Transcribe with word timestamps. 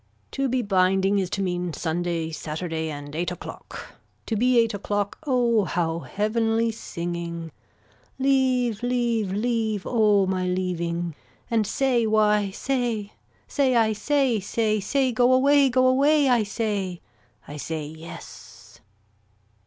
To 0.31 0.49
be 0.49 0.63
binding 0.63 1.19
is 1.19 1.29
to 1.29 1.43
mean 1.43 1.73
Sunday 1.73 2.31
Saturday 2.31 2.89
and 2.89 3.15
eight 3.15 3.29
o'clock. 3.29 3.93
To 4.25 4.35
be 4.35 4.57
eight 4.57 4.73
o'clock 4.73 5.19
oh 5.27 5.65
how 5.65 5.99
heavenly 5.99 6.71
singing. 6.71 7.51
Leave 8.17 8.81
Leave 8.81 9.31
Leave 9.31 9.83
oh 9.87 10.25
my 10.25 10.47
leaving 10.47 11.13
and 11.51 11.67
say 11.67 12.07
why 12.07 12.49
say, 12.49 13.13
say 13.47 13.75
I 13.75 13.93
say 13.93 14.39
say 14.39 14.79
say 14.79 15.11
go 15.11 15.31
away 15.31 15.69
go 15.69 15.85
away 15.85 16.29
I 16.29 16.41
say. 16.41 16.99
I 17.47 17.57
say 17.57 17.85
yes. 17.85 18.79